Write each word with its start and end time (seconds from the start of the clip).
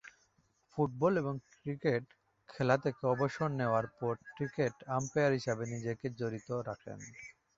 Football 0.71 1.13
ও 1.21 1.31
cricket 1.55 2.05
খেলা 2.49 2.75
থেকে 2.83 3.01
অবসর 3.13 3.49
নেয়ার 3.59 3.85
পর 3.97 4.13
ক্রিকেট 4.29 4.75
আম্পায়ার 4.97 5.31
হিসেবে 5.37 5.63
নিজেকে 5.73 6.05
জড়িত 6.19 6.49
রাখেন। 6.69 6.99